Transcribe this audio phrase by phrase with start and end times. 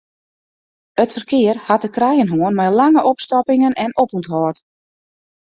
[1.03, 4.57] It ferkear hat te krijen hân mei lange opstoppingen en opûnthâld.